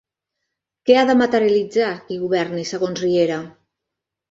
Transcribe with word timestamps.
Què 0.89 0.95
ha 0.97 1.03
de 1.09 1.15
materialitzar 1.19 1.91
qui 2.09 2.19
governi 2.23 2.67
segons 2.73 3.05
Riera? 3.07 3.41